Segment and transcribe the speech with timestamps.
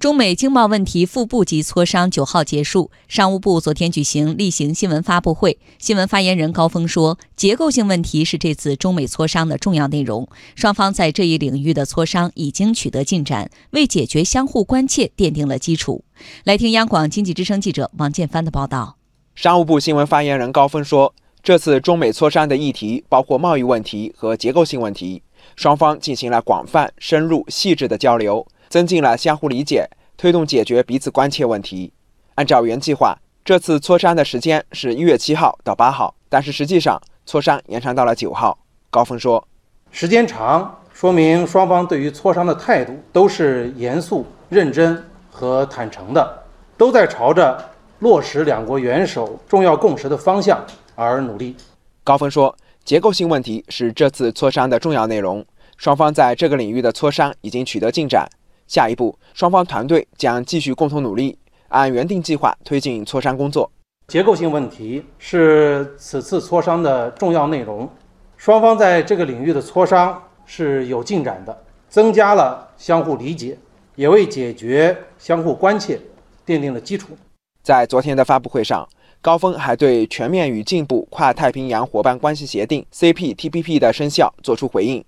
[0.00, 5.58] 中美经贸问题副部级磋商九号结束，商务部昨天举行例行新闻发布会。
[5.78, 16.02] 新闻发言人高峰说，结构性问题是这次中美磋商的重要内容，双方在这一领域的磋商已经取得进展，为解决相互关切奠定了基础。
[16.44, 18.96] 来听央广经济之声记者王建帆的报道。
[19.34, 25.22] 商务部新闻发言人高峰说，这次中美磋商的议题包括贸易问题和结构性问题，
[25.56, 28.46] 双方进行了广泛、深入、细致的交流。
[28.70, 31.92] 增进了相互理解，推动解决彼此关切问题。
[32.36, 38.56] 按照原计划，这次磋商的时间是一月七号到八号，但是实际上磋商延长到了九号。
[38.88, 39.46] 高峰说
[39.90, 46.44] ：“时间长，说明双方对于磋商的态度都是严肃、认真和坦诚的，
[46.78, 47.68] 都在朝着
[47.98, 51.56] 落实两国元首重要共识的方向而努力。”
[52.04, 55.44] 高峰说：“结构性问题是这次磋商的重要内容，
[55.76, 58.30] 双方在这个领域的磋商已经取得进展。”
[58.70, 61.36] 下一步，双方团队将继续共同努力，
[61.70, 63.68] 按原定计划推进磋商工作。
[64.06, 67.90] 结构性问题是此次磋商的重要内容，
[68.36, 73.58] 双方在这个领域的磋商是有进展的，增加了相互理解，
[73.96, 76.00] 也为解决相互关切
[76.46, 77.18] 奠定了基础。
[77.64, 78.88] 在昨天的发布会上，
[79.20, 85.04] 高峰还对全面与进步跨太平洋伙伴关系协定 （CPTPP） 的生效作出回应。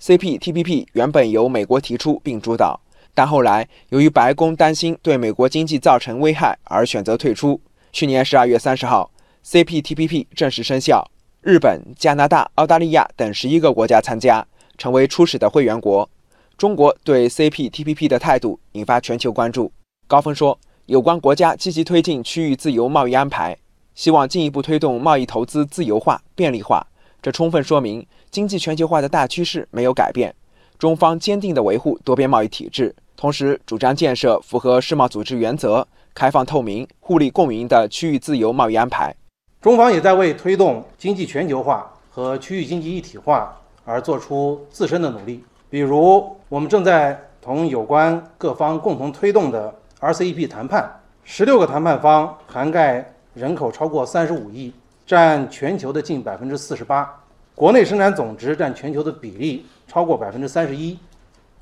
[0.00, 2.80] CPTPP 原本由美国提出并主导。
[3.14, 7.60] 但后来，由于白宫担心对美国经济造成危害，而选择退出。
[7.92, 9.10] 去年十二月三十号
[9.44, 11.10] ，CPTPP 正式生效，
[11.42, 14.46] 日本、加拿大、澳大利亚等十一个国家参加，
[14.78, 16.08] 成为初始的会员国。
[16.56, 19.72] 中国对 CPTPP 的态度引发全球关注。
[20.06, 23.56] 高峰说，有关国家积极推进区域自由贸易安排，
[23.94, 26.86] 希望进一步推动贸易投资自由化、便利化。
[27.22, 30.34] 这充分说明经济全球化的大趋势没有改变。
[30.80, 39.14] 中方坚定地维护多边贸易体制，同时主张建设符合世贸组织原则、开放透明、互利共赢的区域自由贸易安排。
[39.60, 43.54] 中方也在为推动经济全球化和区域经济一体化
[43.84, 45.44] 而做出自身的努力。
[45.68, 50.90] 比如，我们正在同有关各方共同推动的 RCEP 谈判，
[51.24, 54.72] 十六个谈判方涵盖人口超过三十五亿，
[55.06, 57.19] 占全球的近百分之四十八。
[57.60, 60.98] 国内生产总值占全球的比例超过百分之三十一，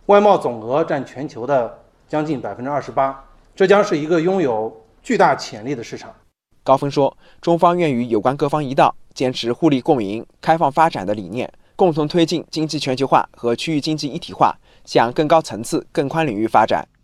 [0.07, 1.77] 外贸总额占全球的
[2.07, 3.25] 将近百分之二十八，
[3.57, 6.15] 这将是一个拥有巨大潜力的市场。
[6.63, 16.87] 高峰说，中方愿与有关各方一道，坚持互利共赢、开放发展的理念，共同推进经济全球化和区域经济一体化向更高层次、更宽领域发展。